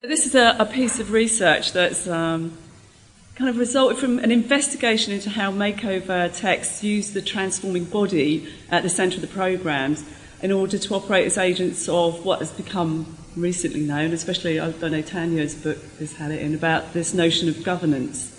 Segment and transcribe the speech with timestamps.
[0.00, 2.56] This is a, a piece of research that's um,
[3.34, 8.84] kind of resulted from an investigation into how makeover texts use the transforming body at
[8.84, 10.04] the centre of the programmes
[10.40, 14.92] in order to operate as agents of what has become recently known, especially I don't
[14.92, 18.32] know Tanya's book has had it in, about this notion of governance.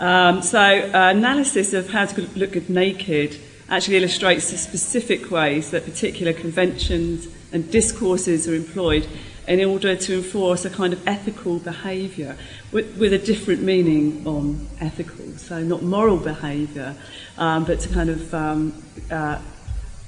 [0.00, 5.70] Um, so, uh, analysis of how to look good naked actually illustrates the specific ways
[5.72, 9.06] that particular conventions and discourses are employed
[9.48, 12.36] in order to enforce a kind of ethical behaviour
[12.70, 15.26] with, with a different meaning on ethical.
[15.36, 16.94] So not moral behaviour,
[17.38, 19.38] um, but to kind of um, uh,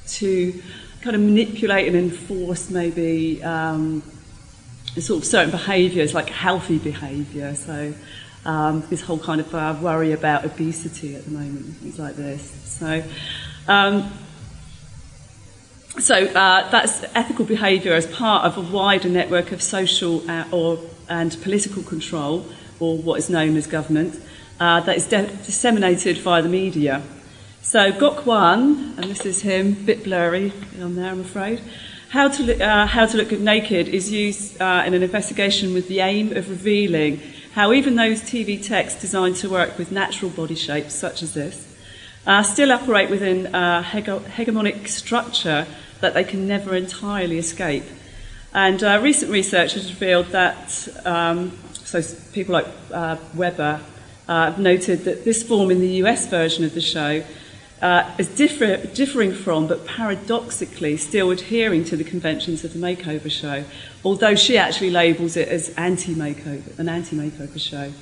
[0.07, 0.63] to
[1.01, 4.03] kind of manipulate and enforce maybe um,
[4.99, 7.55] sort of certain behaviours like healthy behaviour.
[7.55, 7.93] So
[8.45, 12.43] um, this whole kind of uh, worry about obesity at the moment, things like this.
[12.79, 13.03] So.
[13.67, 14.13] Um,
[15.99, 20.79] so uh, that's ethical behaviour as part of a wider network of social uh, or,
[21.09, 22.45] and political control,
[22.81, 24.21] or what is known as government,
[24.59, 27.03] uh, that is de- disseminated via the media.
[27.63, 31.61] So Gok Wan, and this is him, a bit blurry on there, I'm afraid.
[32.11, 35.75] How to, look, uh, how to look good naked is used uh, in an investigation
[35.75, 37.21] with the aim of revealing
[37.55, 41.73] how even those TV texts designed to work with natural body shapes, such as this,
[42.27, 45.67] uh, still operate within a hege- hegemonic structure
[46.01, 47.85] that they can never entirely escape.
[48.53, 52.01] And uh, recent research has revealed that, um, so
[52.33, 53.81] people like uh, Weber
[54.29, 57.25] uh, have noted that this form in the US version of the show
[57.83, 63.31] uh, is differ- differing from, but paradoxically still adhering to the conventions of the makeover
[63.31, 63.65] show,
[64.05, 67.93] although she actually labels it as anti-makeover, an anti-makeover show.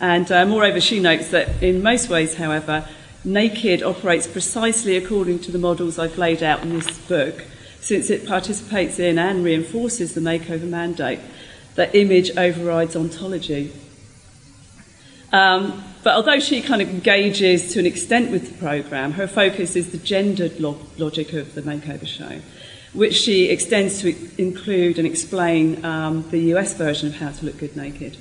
[0.00, 2.86] And uh, moreover, she notes that in most ways, however,
[3.24, 7.44] Naked operates precisely according to the models I've laid out in this book,
[7.80, 11.20] since it participates in and reinforces the makeover mandate
[11.74, 13.72] that image overrides ontology.
[15.32, 19.74] Um, but although she kind of engages to an extent with the programme, her focus
[19.74, 22.40] is the gendered lo- logic of the makeover show,
[22.92, 27.58] which she extends to include and explain um, the US version of How to Look
[27.58, 28.18] Good Naked.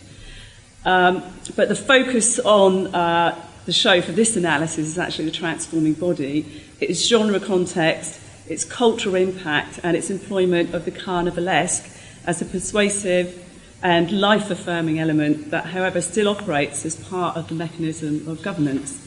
[0.86, 1.24] Um,
[1.56, 3.36] but the focus on uh,
[3.66, 9.16] the show for this analysis is actually the transforming body, its genre context, its cultural
[9.16, 11.90] impact, and its employment of the carnivalesque
[12.26, 13.40] as a persuasive
[13.82, 19.00] and life affirming element that, however, still operates as part of the mechanism of governance.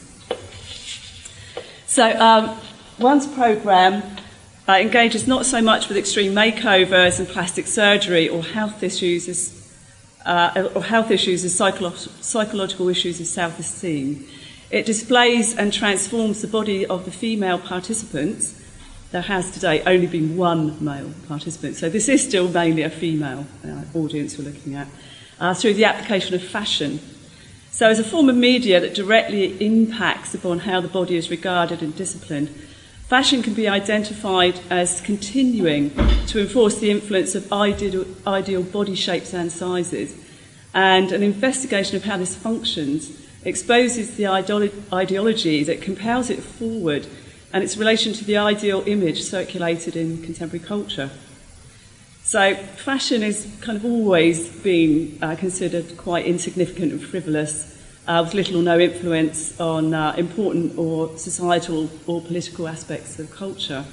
[1.87, 2.57] So, um,
[2.99, 4.03] Wan's programme
[4.67, 9.71] uh, engages not so much with extreme makeovers and plastic surgery or health issues as,
[10.25, 14.27] uh, or health issues as psycholo- psychological issues of self esteem.
[14.69, 18.61] It displays and transforms the body of the female participants.
[19.11, 23.47] There has today only been one male participant, so this is still mainly a female
[23.65, 24.89] uh, audience we're looking at,
[25.39, 26.99] uh, through the application of fashion.
[27.71, 31.81] So, as a form of media that directly impacts upon how the body is regarded
[31.81, 32.49] and disciplined,
[33.07, 35.91] fashion can be identified as continuing
[36.25, 40.13] to enforce the influence of ideal, ideal body shapes and sizes,
[40.73, 47.07] and an investigation of how this functions exposes the ideology that compels it forward
[47.53, 51.09] and its relation to the ideal image circulated in contemporary culture.
[52.23, 57.73] So, fashion has kind of always been uh, considered quite insignificant and frivolous,
[58.05, 63.31] uh, with little or no influence on uh, important or societal or political aspects of
[63.31, 63.85] culture.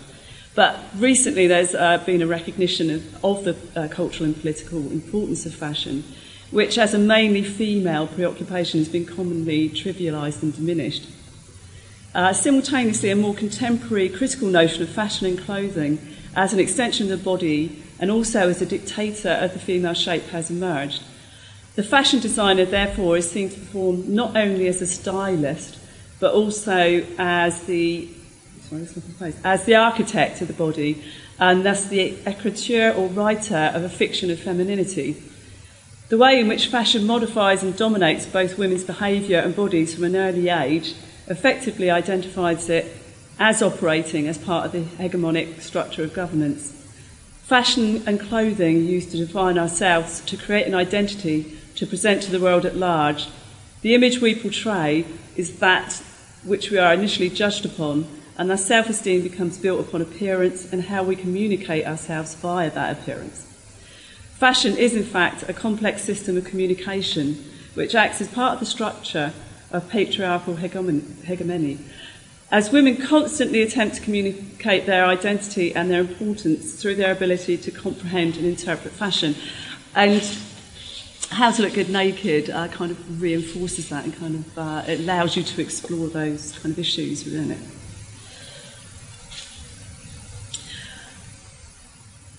[0.57, 5.47] But recently, there's uh, been a recognition of, of the uh, cultural and political importance
[5.47, 6.03] of fashion
[6.55, 11.05] which, as a mainly female preoccupation, has been commonly trivialised and diminished.
[12.15, 15.99] Uh, simultaneously, a more contemporary critical notion of fashion and clothing
[16.37, 20.23] as an extension of the body and also as a dictator of the female shape
[20.29, 21.03] has emerged.
[21.75, 25.77] The fashion designer, therefore, is seen to perform not only as a stylist,
[26.21, 28.09] but also as the
[28.71, 31.03] sorry, as the architect of the body,
[31.41, 35.21] and thus the écriture or writer of a fiction of femininity.
[36.11, 40.17] The way in which fashion modifies and dominates both women's behaviour and bodies from an
[40.17, 40.95] early age
[41.29, 42.95] effectively identifies it
[43.39, 46.73] as operating as part of the hegemonic structure of governance.
[47.45, 52.41] Fashion and clothing used to define ourselves, to create an identity, to present to the
[52.41, 53.29] world at large.
[53.81, 56.03] The image we portray is that
[56.43, 60.83] which we are initially judged upon, and our self esteem becomes built upon appearance and
[60.83, 63.54] how we communicate ourselves via that appearance.
[64.39, 67.35] Fashion is, in fact, a complex system of communication
[67.75, 69.33] which acts as part of the structure
[69.71, 71.79] of patriarchal hegemony.
[72.51, 77.71] As women constantly attempt to communicate their identity and their importance through their ability to
[77.71, 79.35] comprehend and interpret fashion.
[79.95, 80.23] And
[81.31, 85.37] how to look good naked uh, kind of reinforces that and kind of uh, allows
[85.37, 87.59] you to explore those kind of issues within it.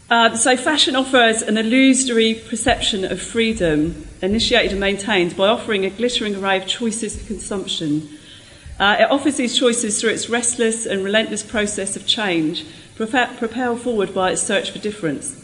[0.08, 5.90] Uh, so, fashion offers an illusory perception of freedom, initiated and maintained by offering a
[5.90, 8.08] glittering array of choices for consumption.
[8.80, 12.64] Uh, it offers these choices through its restless and relentless process of change,
[12.96, 15.42] propelled forward by its search for difference.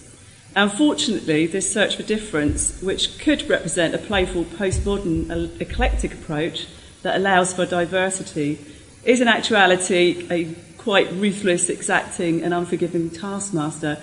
[0.55, 6.67] Unfortunately, this search for difference, which could represent a playful, postmodern, eclectic approach
[7.01, 8.59] that allows for diversity,
[9.05, 13.97] is in actuality a quite ruthless, exacting, and unforgiving taskmaster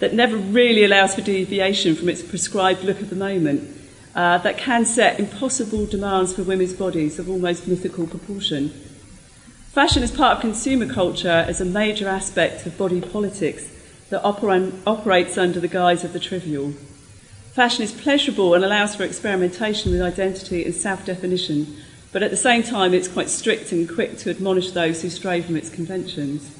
[0.00, 3.76] that never really allows for deviation from its prescribed look of the moment,
[4.14, 8.70] uh, that can set impossible demands for women's bodies of almost mythical proportion.
[9.72, 13.68] Fashion as part of consumer culture is a major aspect of body politics
[14.10, 16.72] that oper- operates under the guise of the trivial.
[17.52, 21.76] Fashion is pleasurable and allows for experimentation with identity and self definition,
[22.12, 25.42] but at the same time, it's quite strict and quick to admonish those who stray
[25.42, 26.50] from its conventions.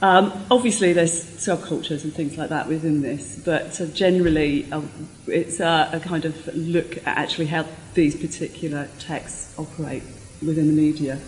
[0.00, 4.82] Um, obviously, there's subcultures and things like that within this, but uh, generally, uh,
[5.26, 10.04] it's uh, a kind of look at actually how these particular texts operate
[10.40, 11.18] within the media.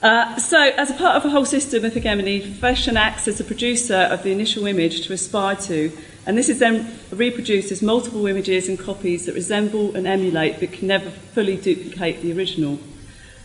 [0.00, 3.44] Uh, so, as a part of a whole system of hegemony, fashion acts as a
[3.44, 5.92] producer of the initial image to aspire to,
[6.26, 10.72] and this is then reproduced as multiple images and copies that resemble and emulate but
[10.72, 12.78] can never fully duplicate the original.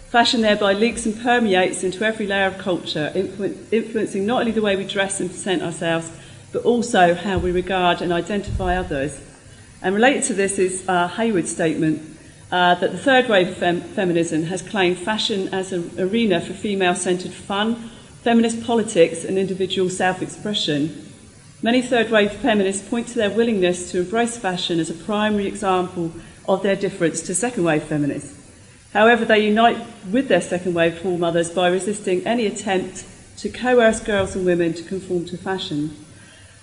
[0.09, 4.61] Fashion thereby leaks and permeates into every layer of culture, influ- influencing not only the
[4.61, 6.09] way we dress and present ourselves,
[6.51, 9.21] but also how we regard and identify others.
[9.83, 12.01] And related to this is uh, Hayward's statement
[12.51, 16.53] uh, that the third wave of fem- feminism has claimed fashion as an arena for
[16.53, 17.75] female centred fun,
[18.23, 21.05] feminist politics, and individual self expression.
[21.61, 26.11] Many third wave feminists point to their willingness to embrace fashion as a primary example
[26.47, 28.38] of their difference to second wave feminists.
[28.93, 29.77] However, they unite
[30.09, 33.05] with their second wave foremothers by resisting any attempt
[33.37, 35.95] to coerce girls and women to conform to fashion.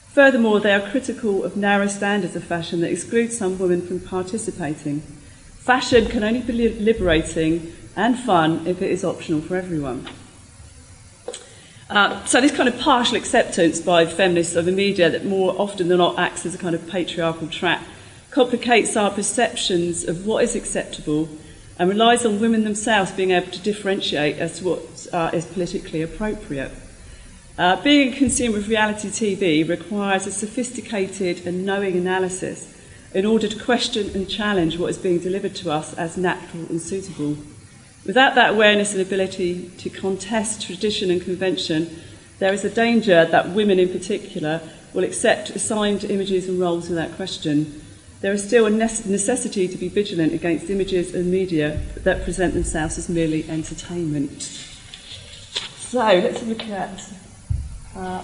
[0.09, 5.01] Furthermore, they are critical of narrow standards of fashion that exclude some women from participating.
[5.59, 10.09] Fashion can only be liberating and fun if it is optional for everyone.
[11.89, 15.89] Uh, so this kind of partial acceptance by feminists of the media that more often
[15.89, 17.85] than not acts as a kind of patriarchal trap
[18.31, 21.29] complicates our perceptions of what is acceptable
[21.79, 26.03] and relies on women themselves being able to differentiate as to what uh, is politically
[26.03, 26.73] appropriate.
[27.59, 32.75] Uh, being a consumer of reality TV requires a sophisticated and knowing analysis
[33.15, 36.81] in order to question and challenge what is being delivered to us as natural and
[36.81, 37.37] suitable.
[38.05, 42.03] Without that awareness and ability to contest tradition and convention,
[42.39, 44.61] there is a danger that women in particular
[44.93, 47.83] will accept assigned images and roles without question.
[48.21, 52.99] There is still a necessity to be vigilant against images and media that present themselves
[52.99, 54.43] as merely entertainment.
[55.79, 57.13] So let's look at.
[57.95, 58.23] Uh,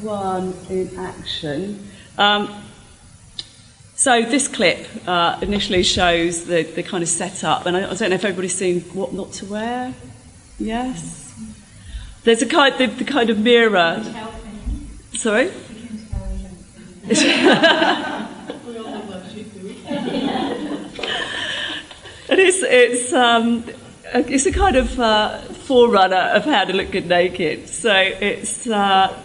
[0.00, 1.88] one in action.
[2.18, 2.62] Um,
[3.94, 8.10] so this clip uh, initially shows the, the kind of setup, and I, I don't
[8.10, 9.94] know if everybody's seen what not to wear.
[10.58, 11.25] Yes.
[12.26, 14.02] There's a kind, the, the kind of mirror.
[15.12, 15.46] Sorry?
[17.08, 17.14] it
[22.28, 23.64] is, it's, um,
[24.12, 27.68] it's a kind of uh, forerunner of how to look good naked.
[27.68, 29.16] So it's, uh,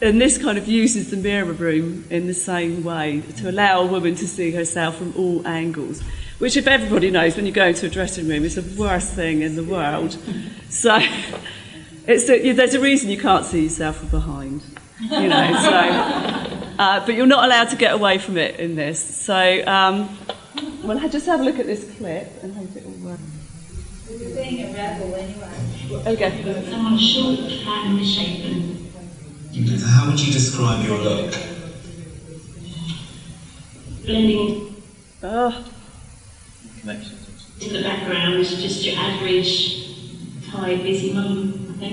[0.00, 3.86] and this kind of uses the mirror room in the same way to allow a
[3.86, 6.02] woman to see herself from all angles.
[6.40, 9.42] Which, if everybody knows, when you go into a dressing room, is the worst thing
[9.42, 10.18] in the world.
[10.68, 10.98] So
[12.06, 14.62] it's a, there's a reason you can't see yourself from behind,
[15.00, 15.52] you know.
[15.62, 15.70] So,
[16.78, 19.02] uh, but you're not allowed to get away from it in this.
[19.02, 20.16] So, um,
[20.82, 23.20] well, just have a look at this clip and hope it will work.
[24.08, 26.12] You're being a rebel anyway.
[26.12, 26.70] Okay.
[26.70, 28.82] Someone short, fat, and misshapen.
[29.86, 31.34] How would you describe your look?
[34.04, 34.76] Blending
[35.22, 35.64] Oh,
[36.80, 37.50] Connections.
[37.58, 39.96] to the background, just your average,
[40.50, 41.65] tired, busy mum, I think.
[41.78, 41.92] Three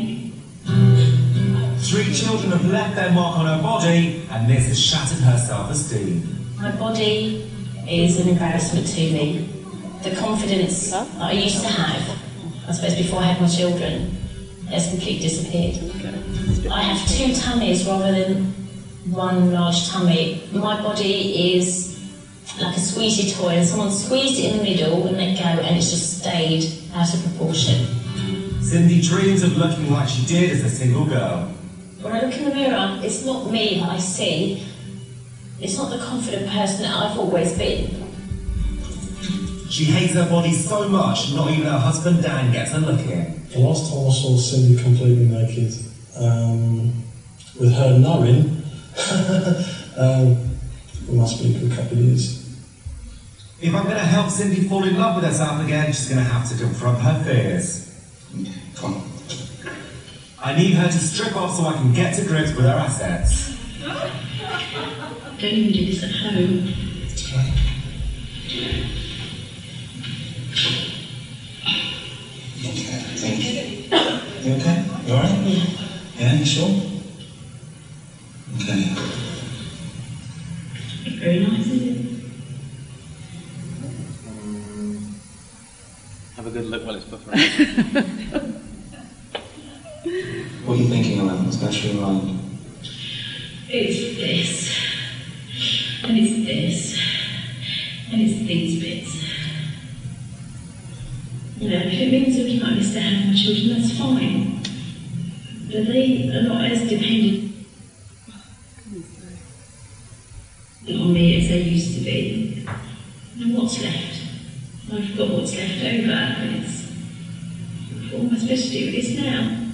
[2.13, 6.56] children have left their mark on her body, and this has shattered her self-esteem.
[6.58, 7.52] My body
[7.90, 9.50] is an embarrassment to me.
[10.04, 12.18] The confidence that I used to have,
[12.66, 14.12] I suppose before I had my children,
[14.70, 15.78] has completely disappeared.
[16.72, 18.54] I have two tummies rather than
[19.12, 20.44] one large tummy.
[20.54, 22.00] My body is
[22.58, 25.75] like a squeezy toy, and someone squeezed it in the middle and let go, and
[25.75, 28.03] it's just stayed out of proportion.
[28.74, 31.44] Cindy dreams of looking like she did as a single girl.
[32.01, 34.65] When I look in the mirror, it's not me that I see.
[35.62, 37.86] It's not the confident person that I've always been.
[39.70, 43.48] She hates her body so much, not even her husband Dan gets a look in.
[43.50, 45.72] The last time I saw Cindy completely naked,
[46.18, 47.03] um,
[47.60, 48.63] with her knowing,
[49.98, 50.50] um,
[51.08, 52.58] it must be a couple of years.
[53.62, 56.32] If I'm going to help Cindy fall in love with herself again, she's going to
[56.32, 57.93] have to confront her fears.
[58.75, 59.12] Come on.
[60.42, 63.56] I need her to strip off so I can get to grips with her assets.
[65.40, 66.74] Don't even do this at home.
[72.60, 74.50] Okay, thank you.
[74.50, 74.86] You okay?
[75.06, 75.40] You alright?
[76.18, 76.70] Yeah, you sure?
[78.56, 78.96] Okay.
[81.20, 82.04] Very nice, isn't it?
[86.36, 87.70] Have a good look while it's buffering.
[101.63, 104.62] You know, if it means looking like this to my children, that's fine.
[105.72, 107.55] But they are not as dependent
[110.89, 112.65] on me as they used to be.
[113.39, 114.24] And what's left?
[114.91, 116.84] I've got what's left over, and it's
[118.12, 119.65] what am I supposed to do with this now?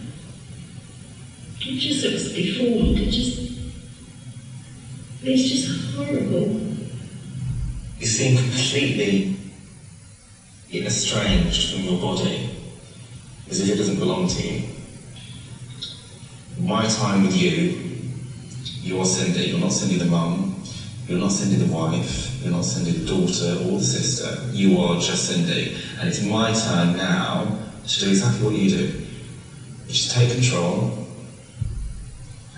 [1.59, 2.99] It just looks deformed.
[2.99, 3.51] It just
[5.23, 6.61] it's just horrible.
[7.97, 9.38] You seem completely
[11.89, 12.49] your body,
[13.49, 14.63] as if it doesn't belong to you.
[16.59, 17.89] My time with you,
[18.81, 19.47] you're Cindy.
[19.47, 20.61] You're not Cindy the mum.
[21.07, 22.41] You're not Cindy the wife.
[22.41, 24.39] You're not Cindy the daughter or the sister.
[24.51, 25.75] You are just Cindy.
[25.99, 29.05] And it's my turn now to do exactly what you do.
[29.87, 31.07] Which is take control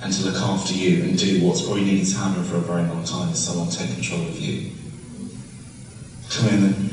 [0.01, 2.83] and to look after you and do what's probably needed to happen for a very
[2.83, 4.71] long time is someone take control of you.
[6.29, 6.90] Come in then.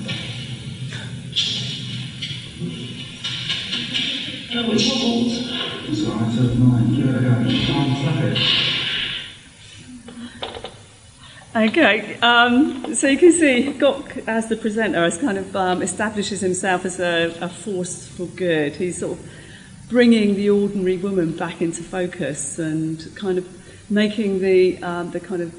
[11.55, 16.41] Okay, um, so you can see Gok as the presenter has kind of um, establishes
[16.41, 18.77] himself as a, a force for good.
[18.77, 19.31] He's sort of
[19.89, 23.47] bringing the ordinary woman back into focus and kind of
[23.91, 25.55] making the um, the kind of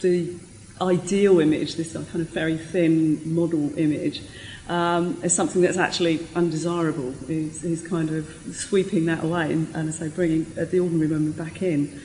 [0.00, 0.34] the
[0.80, 4.22] ideal image, this kind of very thin model image,
[4.70, 7.12] um, as something that's actually undesirable.
[7.26, 10.78] He's, he's kind of sweeping that away and, and as I say, bringing uh, the
[10.78, 12.00] ordinary woman back in.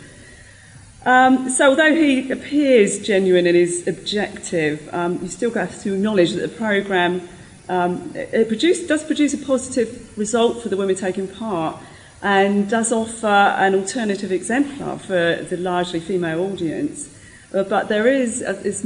[1.05, 6.31] Um, so although he appears genuine in his objective, um, you still have to acknowledge
[6.31, 7.29] that the programme
[7.69, 11.77] um, it produce, does produce a positive result for the women taking part
[12.23, 17.15] and does offer an alternative exemplar for the largely female audience.
[17.53, 18.83] Uh, but there is, uh, is,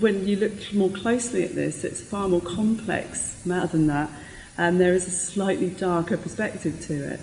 [0.00, 4.10] when you look more closely at this, it's far more complex matter than that,
[4.56, 7.20] and there is a slightly darker perspective to it.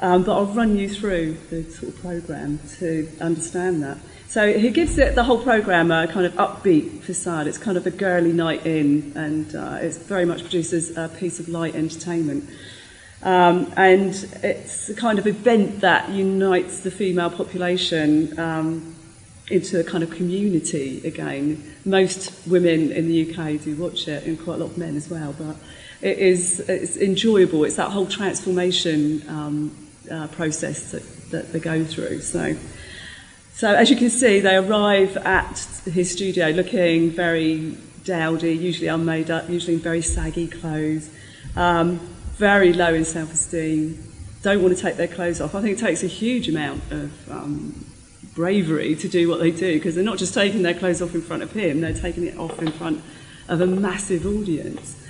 [0.00, 3.98] Um, but I'll run you through the sort of program to understand that.
[4.28, 7.46] So he gives it the whole program a kind of upbeat facade.
[7.46, 11.38] It's kind of a girly night in, and uh, it's very much produces a piece
[11.38, 12.50] of light entertainment.
[13.22, 18.93] Um, and it's a kind of event that unites the female population um,
[19.50, 21.74] into a kind of community again.
[21.84, 25.08] Most women in the UK do watch it, and quite a lot of men as
[25.08, 25.34] well.
[25.38, 25.56] But
[26.00, 27.64] it is it's enjoyable.
[27.64, 29.76] It's that whole transformation um,
[30.10, 32.20] uh, process that, that they go through.
[32.20, 32.56] So,
[33.54, 39.30] so as you can see, they arrive at his studio looking very dowdy, usually unmade
[39.30, 41.10] up, usually in very saggy clothes,
[41.56, 41.98] um,
[42.36, 44.02] very low in self-esteem,
[44.42, 45.54] don't want to take their clothes off.
[45.54, 47.86] I think it takes a huge amount of um,
[48.34, 51.22] bravery to do what they do because they're not just taking their clothes off in
[51.22, 53.02] front of him, they're taking it off in front
[53.48, 55.00] of a massive audience.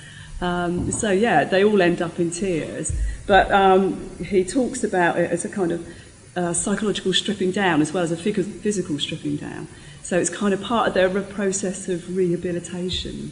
[0.41, 2.93] Um, so yeah, they all end up in tears.
[3.25, 5.87] But um, he talks about it as a kind of
[6.35, 9.67] uh, psychological stripping down as well as a physical stripping down.
[10.03, 13.31] So it's kind of part of their process of rehabilitation.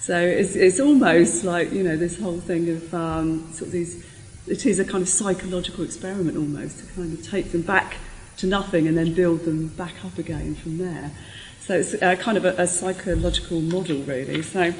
[0.00, 4.04] So it's, it's almost like, you know, this whole thing of um, sort of these,
[4.48, 7.96] it is a kind of psychological experiment almost to kind of take them back
[8.40, 11.10] to nothing and then build them back up again from there.
[11.60, 14.42] So it's a, kind of a, a psychological model, really.
[14.42, 14.74] So,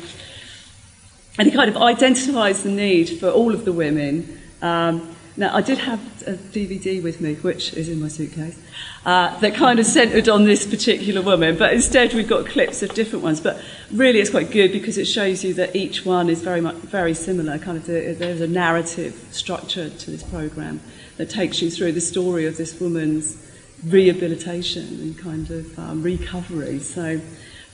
[1.38, 5.62] and he kind of identifies the need for all of the women um, now, I
[5.62, 8.58] did have a DVD with me, which is in my suitcase,
[9.06, 12.92] uh, that kind of centred on this particular woman, but instead we've got clips of
[12.94, 13.40] different ones.
[13.40, 13.58] But
[13.90, 17.14] really, it's quite good because it shows you that each one is very much very
[17.14, 17.58] similar.
[17.58, 20.80] Kind of, the, there's a narrative structure to this program
[21.16, 23.38] that takes you through the story of this woman's
[23.84, 26.78] rehabilitation and kind of um, recovery.
[26.80, 27.20] So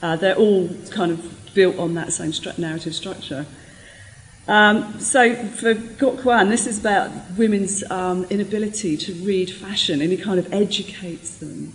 [0.03, 3.47] uh, they're all kind of built on that same stru- narrative structure.
[4.49, 10.11] Um, so for Gok Wan, this is about women's um, inability to read fashion, and
[10.13, 11.73] he kind of educates them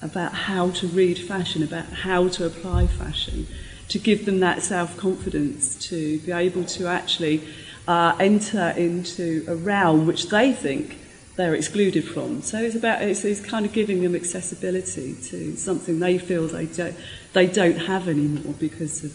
[0.00, 3.46] about how to read fashion, about how to apply fashion,
[3.88, 7.42] to give them that self-confidence to be able to actually
[7.86, 10.96] uh, enter into a realm which they think
[11.38, 12.42] they're excluded from.
[12.42, 16.66] So it's about it's, it's kind of giving them accessibility to something they feel they
[16.66, 16.96] don't
[17.32, 19.14] they don't have anymore because of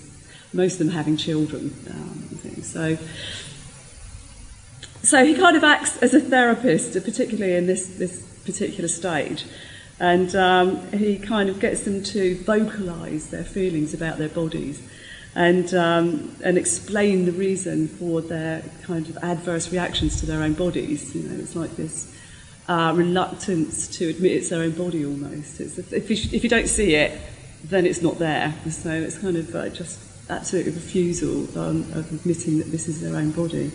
[0.54, 1.74] most of them having children.
[1.90, 2.98] Um, so,
[5.02, 9.46] so he kind of acts as a therapist, particularly in this, this particular stage.
[10.00, 14.82] And um, he kind of gets them to vocalise their feelings about their bodies
[15.36, 20.54] and, um, and explain the reason for their kind of adverse reactions to their own
[20.54, 21.16] bodies.
[21.16, 22.13] You know, it's like this
[22.68, 25.60] uh, reluctance to admit it's their own body almost.
[25.60, 27.20] It's, if, you, if you don't see it,
[27.64, 28.54] then it's not there.
[28.70, 33.16] So it's kind of uh, just absolute refusal um, of admitting that this is their
[33.16, 33.72] own body.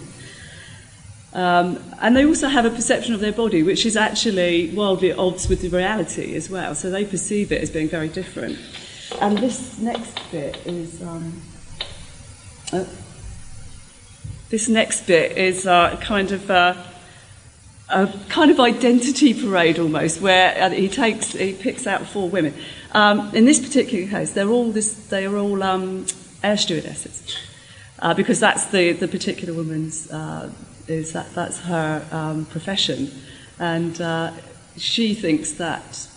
[1.35, 5.19] Um, and they also have a perception of their body which is actually wildly at
[5.19, 6.75] odds with the reality as well.
[6.75, 8.59] So they perceive it as being very different.
[9.21, 11.03] And this next bit is.
[11.03, 11.43] Um,
[12.73, 12.85] uh,
[14.51, 16.75] this next bit is uh, kind of uh,
[17.91, 22.55] a kind of identity parade almost, where he takes he picks out four women.
[22.93, 26.07] Um, in this particular case, they're all this they are all um,
[26.43, 27.37] air stewardesses,
[28.01, 30.51] uh, because that's the, the particular woman's, uh,
[30.87, 33.11] is that, that's her um, profession.
[33.59, 34.33] And uh,
[34.77, 36.09] she thinks that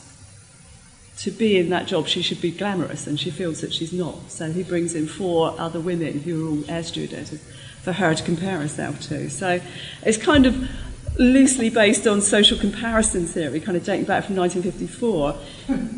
[1.17, 4.31] to be in that job, she should be glamorous, and she feels that she's not.
[4.31, 7.41] So he brings in four other women who are all air stewardesses
[7.81, 9.29] for her to compare herself to.
[9.29, 9.59] So
[10.03, 10.69] it's kind of
[11.17, 15.33] loosely based on social comparison theory, kind of dating back from 1954,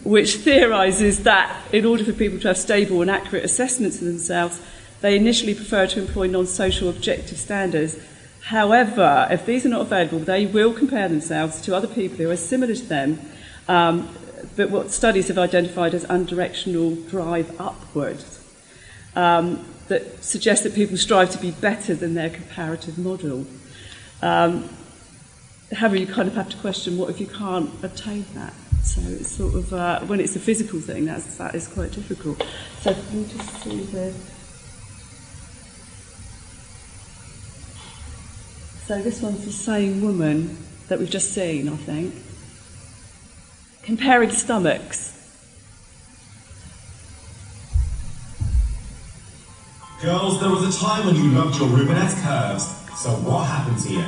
[0.03, 4.59] which theorises that in order for people to have stable and accurate assessments of themselves,
[5.01, 7.97] they initially prefer to employ non social objective standards.
[8.43, 12.37] However, if these are not available, they will compare themselves to other people who are
[12.37, 13.19] similar to them,
[13.67, 14.09] um,
[14.55, 18.39] but what studies have identified as unidirectional drive upwards.
[19.15, 23.45] Um, that suggests that people strive to be better than their comparative model.
[24.21, 24.69] Um,
[25.73, 28.53] however, you kind of have to question what if you can't obtain that.
[28.83, 32.45] So it's sort of uh, when it's a physical thing, that's that is quite difficult.
[32.81, 34.13] So can just see the.
[38.85, 40.57] So this one's the same woman
[40.89, 42.13] that we've just seen, I think.
[43.83, 45.11] Comparing stomachs.
[50.01, 52.65] Girls, there was a time when you loved your Rubenesque curves.
[53.01, 54.03] So what happens you?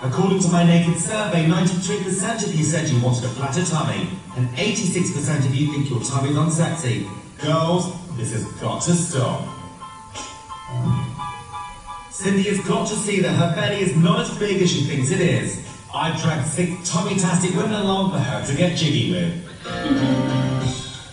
[0.00, 4.48] According to my naked survey, 93% of you said you wanted a flatter tummy, and
[4.50, 7.08] 86% of you think your tummy's unsexy.
[7.38, 9.48] Girls, this has got to stop.
[12.12, 15.10] Cindy has got to see that her belly is not as big as she thinks
[15.10, 15.66] it is.
[15.92, 19.34] I've dragged thick, tummy-tastic women along for her to get jiggy with.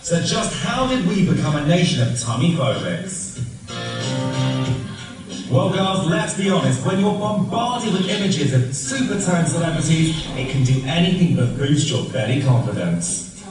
[0.04, 3.25] So just how did we become a nation of tummy phobics?
[5.50, 6.84] Well, girls, let's be honest.
[6.84, 12.04] When you're bombarded with images of super-turned celebrities, it can do anything but boost your
[12.10, 13.44] belly confidence.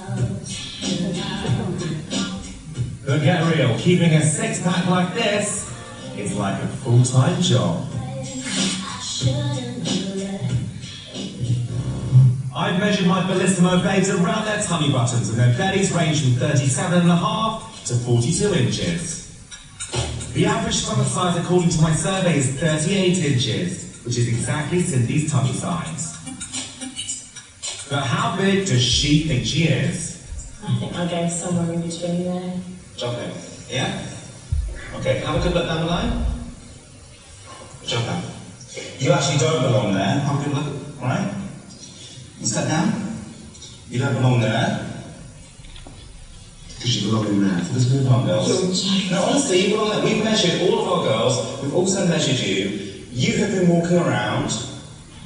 [3.05, 5.71] But get real, keeping a six-pack like this
[6.17, 7.87] is like a full-time job.
[12.53, 17.01] I've measured my Bellissimo babes around their tummy buttons, and their bellies range from 37
[17.01, 19.24] and a half to 42 inches.
[20.35, 25.31] The average stomach size, according to my survey, is 38 inches, which is exactly Cindy's
[25.31, 26.11] tummy size.
[27.89, 30.27] But how big does she think she is?
[30.61, 32.59] I think I'll go somewhere in between there.
[32.97, 33.31] Jump in.
[33.69, 34.05] Yeah?
[34.95, 36.25] Okay, have a good look down the line.
[37.85, 38.23] Jump out.
[38.99, 40.19] You actually don't belong there.
[40.19, 41.33] Have a good look, right?
[42.41, 42.91] You step down.
[43.89, 44.94] You don't belong there.
[46.85, 47.63] Because you belong in there.
[47.63, 49.09] So let's move on, girls.
[49.09, 50.03] No, honestly, you belong there.
[50.03, 51.63] We've measured all of our girls.
[51.63, 53.01] We've also measured you.
[53.11, 54.53] You have been walking around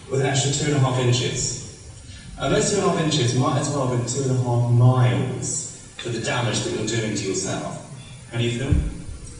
[0.09, 1.93] with an extra two and a half inches.
[2.39, 4.41] And those two and a half inches might as well have been two and a
[4.41, 7.91] half miles for the damage that you're doing to yourself.
[8.31, 8.73] How do you feel?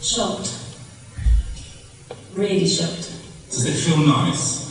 [0.01, 0.59] Shocked.
[2.33, 3.13] Really shocked.
[3.49, 4.67] Does it feel nice?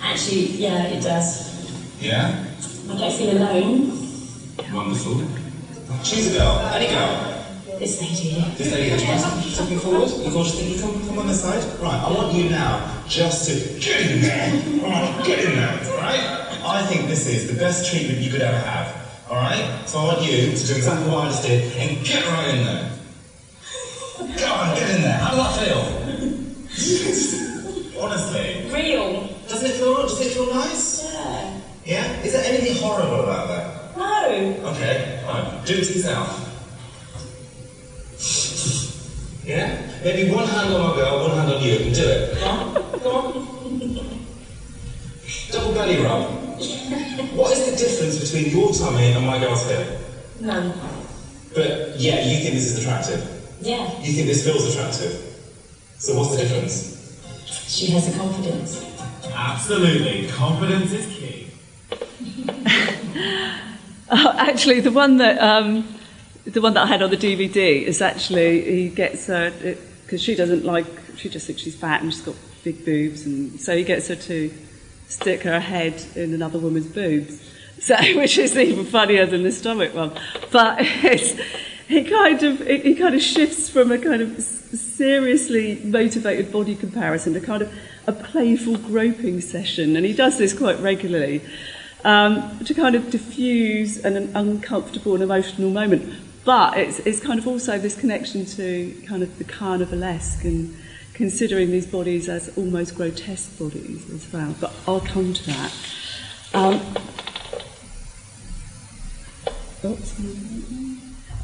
[0.00, 2.00] Actually, yeah, it does.
[2.00, 2.46] Yeah?
[2.90, 3.90] I don't feel alone.
[4.72, 5.43] Wonderful.
[6.04, 6.58] Choose a girl.
[6.74, 7.34] Any girl.
[7.78, 8.44] This lady here.
[8.58, 10.10] This lady here, try stepping forward.
[10.10, 11.64] You got to think you come, come on this side.
[11.80, 14.84] Right, I want you now just to get in there.
[14.84, 15.80] Alright, get in there.
[15.94, 16.20] Alright?
[16.62, 18.94] I think this is the best treatment you could ever have.
[19.30, 19.88] Alright?
[19.88, 22.64] So I want you to do exactly what I just did and get right in
[22.66, 22.90] there.
[24.36, 25.18] Go on, get in there.
[25.18, 25.80] How does that feel?
[28.02, 28.70] Honestly.
[28.70, 29.28] Real.
[29.48, 31.02] Doesn't it feel does it feel nice?
[31.02, 31.60] Yeah.
[31.86, 32.20] Yeah?
[32.20, 33.73] Is there anything horrible about that?
[34.30, 34.70] No.
[34.70, 35.64] Okay, fine.
[35.64, 36.40] Do it to yourself.
[39.44, 40.00] Yeah?
[40.02, 42.38] Maybe one hand on my girl, one hand on you, and do it.
[42.38, 44.24] Come on, come on.
[45.50, 46.30] Double belly rub.
[47.36, 50.00] What is the difference between your tummy and my girl's hip?
[50.40, 50.72] None.
[51.54, 53.20] But yeah, you think this is attractive.
[53.60, 54.00] Yeah.
[54.00, 55.36] You think this feels attractive.
[55.98, 56.92] So what's the difference?
[57.46, 58.84] She has the confidence.
[59.32, 60.28] Absolutely.
[60.28, 61.50] Confidence is key.
[64.16, 65.86] Oh, actually, the one that um,
[66.44, 69.50] the one that I had on the DVD is actually he gets her
[70.04, 73.60] because she doesn't like she just thinks she's fat and she's got big boobs, and
[73.60, 74.52] so he gets her to
[75.08, 77.50] stick her head in another woman's boobs.
[77.76, 80.12] So, which is even funnier than the stomach one,
[80.52, 81.32] but it's,
[81.86, 87.34] he kind of he kind of shifts from a kind of seriously motivated body comparison
[87.34, 87.74] to kind of
[88.06, 91.42] a playful groping session, and he does this quite regularly
[92.04, 96.12] um, to kind of diffuse an, an uncomfortable and emotional moment.
[96.44, 100.76] But it's, it's kind of also this connection to kind of the carnivalesque and
[101.14, 104.54] considering these bodies as almost grotesque bodies as well.
[104.60, 105.72] But I'll come to that.
[106.52, 106.80] Um.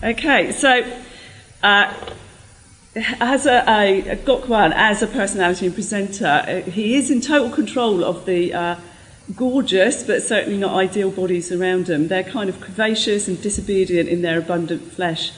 [0.03, 0.83] Okay, so
[1.63, 1.95] uh,
[3.21, 7.21] as a, a, a Gok Wan, as a personality and presenter, uh, he is in
[7.21, 8.77] total control of the uh,
[9.37, 12.09] gorgeous but certainly not ideal bodies around them.
[12.09, 15.33] They're kind of curvaceous and disobedient in their abundant flesh,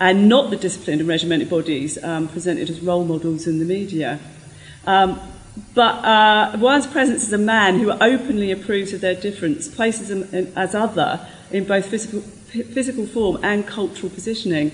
[0.00, 4.18] and not the disciplined and regimented bodies um, presented as role models in the media.
[4.86, 5.20] Um,
[5.74, 10.52] but uh, Wan's presence as a man who openly approves of their difference places them
[10.56, 14.72] as other in both physical, physical form and cultural positioning.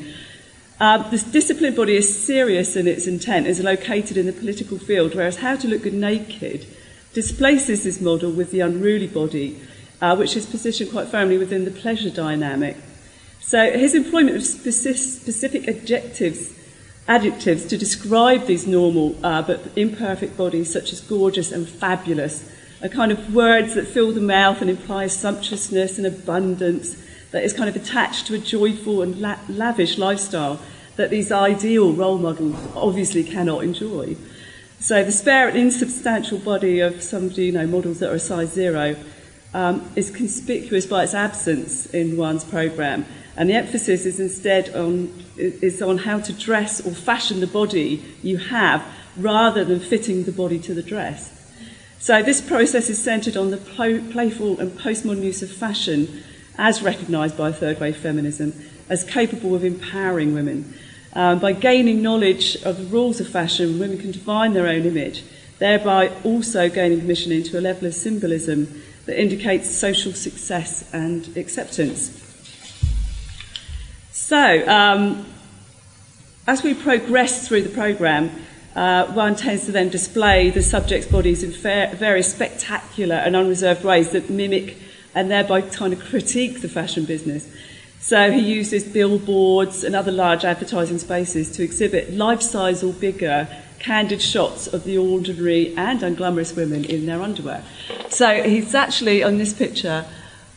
[0.80, 5.14] Uh, this disciplined body is serious in its intent, is located in the political field,
[5.14, 6.66] whereas how to look good naked
[7.12, 9.60] displaces this model with the unruly body,
[10.00, 12.76] uh, which is positioned quite firmly within the pleasure dynamic.
[13.40, 16.52] So his employment of specific adjectives,
[17.08, 22.48] adjectives to describe these normal uh, but imperfect bodies, such as gorgeous and fabulous,
[22.82, 26.96] are kind of words that fill the mouth and imply sumptuousness and abundance
[27.30, 30.60] that is kind of attached to a joyful and la- lavish lifestyle
[30.96, 34.16] that these ideal role models obviously cannot enjoy.
[34.80, 38.54] So the spare and insubstantial body of somebody, you know, models that are a size
[38.54, 38.96] zero,
[39.52, 43.04] um, is conspicuous by its absence in Wan's program,
[43.36, 48.02] and the emphasis is instead on is on how to dress or fashion the body
[48.22, 48.82] you have,
[49.18, 51.36] rather than fitting the body to the dress.
[51.98, 56.22] So this process is centred on the pl- playful and postmodern use of fashion,
[56.56, 58.54] as recognised by third wave feminism,
[58.88, 60.74] as capable of empowering women.
[61.12, 65.24] Um, by gaining knowledge of the rules of fashion, women can define their own image,
[65.58, 72.16] thereby also gaining admission into a level of symbolism that indicates social success and acceptance.
[74.12, 75.26] So, um,
[76.46, 78.30] as we progress through the programme,
[78.76, 83.82] uh, Wan tends to then display the subject's bodies in fa- various spectacular and unreserved
[83.82, 84.76] ways that mimic
[85.14, 87.48] and thereby kind of critique the fashion business.
[88.00, 93.46] So he uses billboards and other large advertising spaces to exhibit life-size or bigger
[93.78, 97.62] candid shots of the ordinary and unglamorous women in their underwear.
[98.08, 100.06] So he's actually, on this picture,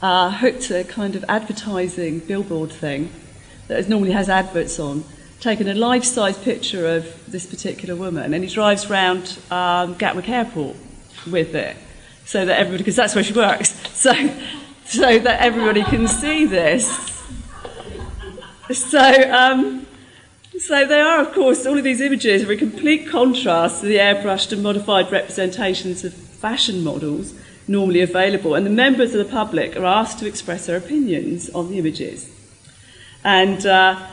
[0.01, 3.10] uh, hooked a kind of advertising billboard thing
[3.67, 5.03] that normally has adverts on,
[5.39, 10.77] taken a life-size picture of this particular woman, and he drives around um, Gatwick Airport
[11.29, 11.75] with it,
[12.25, 14.13] so that everybody, because that's where she works, so,
[14.86, 17.12] so that everybody can see this.
[18.71, 19.86] So, um,
[20.58, 23.97] so they are, of course, all of these images are a complete contrast to the
[23.97, 27.34] airbrushed and modified representations of fashion models
[27.67, 31.69] normally available, and the members of the public are asked to express their opinions on
[31.69, 32.30] the images.
[33.23, 34.08] And uh,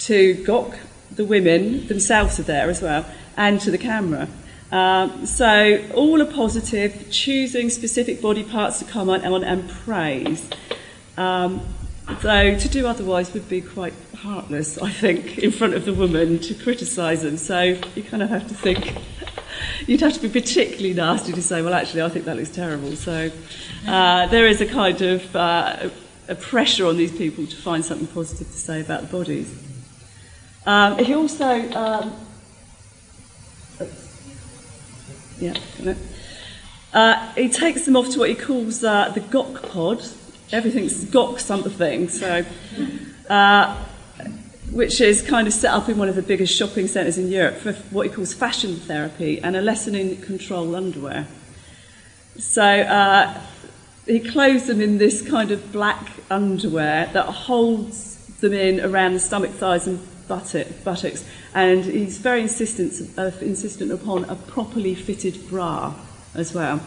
[0.00, 0.78] to Gok,
[1.14, 3.04] the women themselves are there as well,
[3.36, 4.28] and to the camera.
[4.72, 10.48] Um, so all are positive, choosing specific body parts to comment on and praise.
[11.18, 11.60] Um,
[12.20, 16.38] so to do otherwise would be quite heartless, I think, in front of the woman
[16.40, 17.36] to criticise them.
[17.36, 17.60] So
[17.94, 18.94] you kind of have to think,
[19.86, 22.94] you'd have to be particularly nasty to say, well, actually, I think that looks terrible.
[22.96, 23.30] So
[23.86, 25.90] uh, there is a kind of uh,
[26.28, 29.62] a pressure on these people to find something positive to say about the bodies.
[30.66, 32.14] Um, he also, um,
[35.38, 35.54] yeah,
[36.94, 40.02] uh, he takes them off to what he calls uh, the Gok pod.
[40.54, 42.08] Everything's got something.
[42.08, 42.44] So.
[43.28, 43.84] Uh,
[44.74, 47.54] which is kind of set up in one of the biggest shopping centres in Europe
[47.54, 51.28] for what he calls fashion therapy and a lesson in control underwear.
[52.38, 53.40] So uh,
[54.06, 59.20] he clothes them in this kind of black underwear that holds them in around the
[59.20, 65.48] stomach, thighs, and buttock, buttocks, and he's very insistent, uh, insistent upon a properly fitted
[65.48, 65.94] bra
[66.34, 66.80] as well.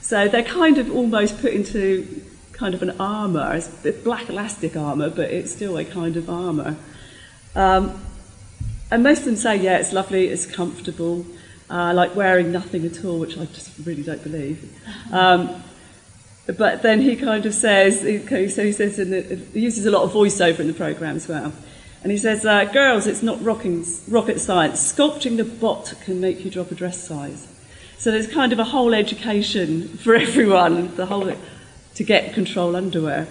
[0.00, 2.22] So they're kind of almost put into
[2.58, 3.68] kind of an armour, it's
[4.02, 6.76] black elastic armour, but it's still a kind of armour.
[7.54, 8.00] Um,
[8.90, 11.24] and most of them say, yeah, it's lovely, it's comfortable,
[11.70, 14.76] uh, like wearing nothing at all, which I just really don't believe.
[15.12, 15.62] Um,
[16.46, 20.02] but then he kind of says, so he says, in the, he uses a lot
[20.02, 21.52] of voiceover in the program as well.
[22.02, 24.92] And he says, uh, girls, it's not rocking, rocket science.
[24.92, 27.46] Sculpting the bot can make you drop a dress size.
[27.98, 31.30] So there's kind of a whole education for everyone, the whole
[31.98, 33.26] to get control underwear.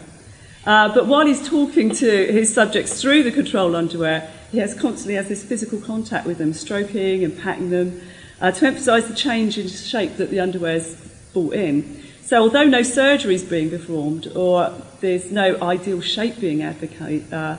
[0.65, 5.13] Uh, but while he's talking to his subjects through the control underwear, he has constantly
[5.13, 8.01] has this physical contact with them, stroking and patting them,
[8.41, 10.97] uh, to emphasise the change in shape that the underwear's
[11.31, 12.03] brought in.
[12.23, 17.55] So although no surgery is being performed or there's no ideal shape being advocate, uh,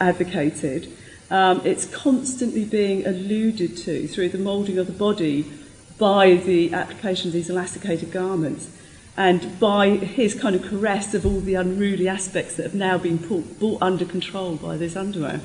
[0.00, 0.92] advocated,
[1.30, 5.48] um, it's constantly being alluded to through the moulding of the body
[5.96, 8.68] by the application of these elasticated garments
[9.16, 13.18] and by his kind of caress of all the unruly aspects that have now been
[13.18, 15.40] put, brought under control by this underwear.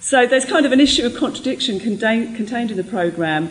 [0.00, 3.50] So there's kind of an issue of contradiction contain, contained in the programme,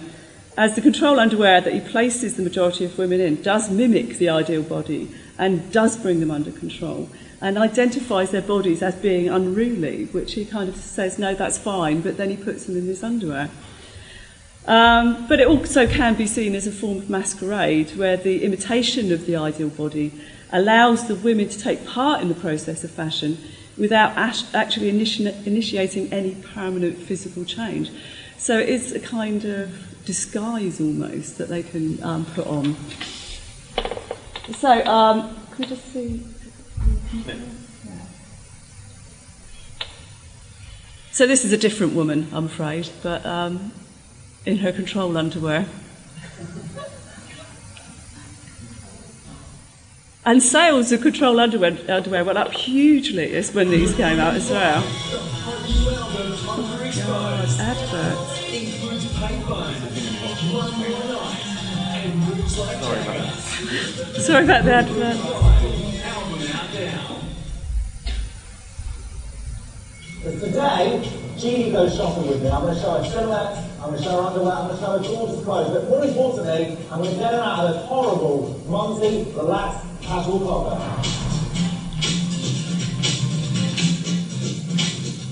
[0.57, 4.29] as the control underwear that he places the majority of women in does mimic the
[4.29, 10.05] ideal body and does bring them under control and identifies their bodies as being unruly,
[10.05, 13.03] which he kind of says, no, that's fine, but then he puts them in this
[13.03, 13.51] underwear.
[14.67, 19.13] Um, but it also can be seen as a form of masquerade, where the imitation
[19.13, 20.11] of the ideal body
[20.51, 23.37] allows the women to take part in the process of fashion
[23.77, 27.91] without actually initi- initiating any permanent physical change.
[28.37, 29.71] So it's a kind of
[30.05, 32.75] disguise almost that they can um, put on.
[34.57, 36.23] So, um, can we just see?
[41.11, 43.71] So this is a different woman, I'm afraid, but um,
[44.47, 45.65] in her control underwear.
[50.25, 54.83] And sales of control underwear, underwear went up hugely when these came out as well.
[57.59, 58.37] Adverts.
[64.25, 64.63] Sorry about that.
[64.63, 65.17] Sorry about the advert.
[70.23, 72.49] But today, Jeannie goes shopping with me.
[72.49, 74.83] I'm going to show her silhouette, I'm going to show her underwear, I'm going to
[74.83, 75.69] show her gorgeous clothes.
[75.69, 80.39] But more importantly, I'm going to get her out of this horrible, mumsy, relaxed, casual
[80.39, 81.13] closet.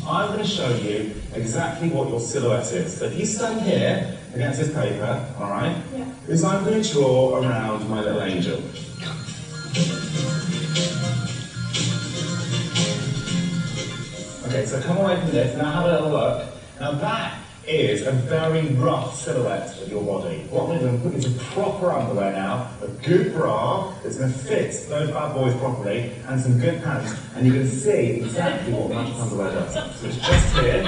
[0.08, 2.98] I'm going to show you exactly what your silhouette is.
[2.98, 6.06] So if you stand here against this paper, all right, yeah.
[6.28, 8.62] is I'm going to draw around my little angel.
[14.56, 16.48] Okay, so come away from this, now have a little look.
[16.80, 20.48] Now that is a very rough silhouette of your body.
[20.50, 24.40] What we're going to put into proper underwear now, a good bra that's going to
[24.40, 28.72] fit those bad boys properly, and some good pants, and you're going to see exactly
[28.72, 29.74] what that underwear does.
[29.74, 30.84] So it's just here.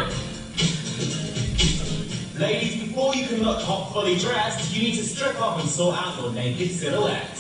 [2.40, 5.98] Ladies, before you can look hot fully dressed, you need to strip off and sort
[5.98, 7.38] out your naked silhouette.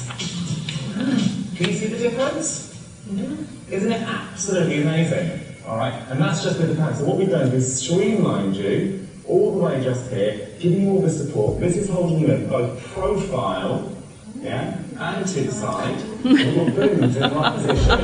[1.55, 2.75] Can you see the difference?
[3.07, 3.71] Mm-hmm.
[3.73, 5.46] Isn't it absolutely amazing?
[5.67, 6.99] All right, and that's just with the pants.
[6.99, 11.01] So what we've done is streamlined you all the way just here, giving you all
[11.01, 11.60] the support.
[11.60, 13.91] This is holding you both profile,
[14.39, 15.97] yeah, and to the side.
[16.23, 17.99] With your boobs in the right position.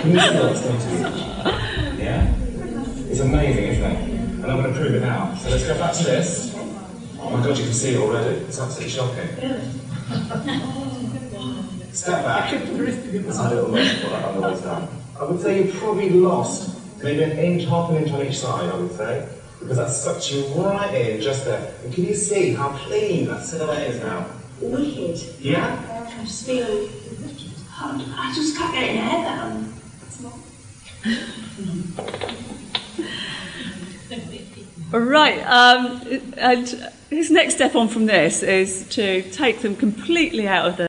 [0.00, 0.98] Can you see what's going to you?
[2.02, 2.34] Yeah?
[3.10, 3.98] It's amazing, isn't it?
[4.08, 5.34] And I'm going to prove it now.
[5.34, 6.54] So let's go back to this.
[7.20, 8.36] Oh my god, you can see it already.
[8.36, 9.28] It's absolutely shocking.
[11.92, 12.44] Step back.
[12.50, 14.88] Have a little look what that underway's done.
[15.18, 18.72] I would say you probably lost maybe an inch, half an inch on each side,
[18.72, 19.28] I would say,
[19.60, 21.72] because that's sucked you right in just there.
[21.84, 24.26] And can you see how clean that silhouette is now?
[24.60, 25.20] Wicked.
[25.38, 26.06] Yeah?
[26.18, 26.88] I just feel,
[27.78, 29.72] I just can't get in my head down.
[34.90, 36.00] Right, um,
[36.36, 40.82] and his next step on from this is to take them completely out of the